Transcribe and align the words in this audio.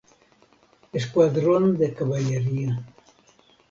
Escuadrón 0.99 1.63
de 1.79 1.87
Caballería. 1.97 2.71